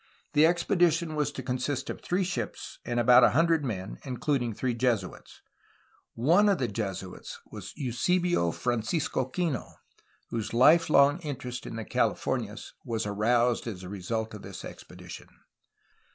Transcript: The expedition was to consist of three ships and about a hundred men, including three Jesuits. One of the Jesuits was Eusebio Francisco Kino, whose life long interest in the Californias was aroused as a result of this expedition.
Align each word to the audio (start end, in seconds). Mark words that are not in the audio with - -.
The 0.33 0.47
expedition 0.47 1.13
was 1.13 1.31
to 1.33 1.43
consist 1.43 1.87
of 1.87 2.01
three 2.01 2.23
ships 2.23 2.79
and 2.83 2.99
about 2.99 3.23
a 3.23 3.29
hundred 3.37 3.63
men, 3.63 3.99
including 4.03 4.51
three 4.51 4.73
Jesuits. 4.73 5.41
One 6.15 6.49
of 6.49 6.57
the 6.57 6.67
Jesuits 6.67 7.39
was 7.51 7.71
Eusebio 7.75 8.49
Francisco 8.49 9.25
Kino, 9.25 9.75
whose 10.31 10.55
life 10.55 10.89
long 10.89 11.19
interest 11.19 11.67
in 11.67 11.75
the 11.75 11.85
Californias 11.85 12.73
was 12.83 13.05
aroused 13.05 13.67
as 13.67 13.83
a 13.83 13.89
result 13.89 14.33
of 14.33 14.41
this 14.41 14.65
expedition. 14.65 15.27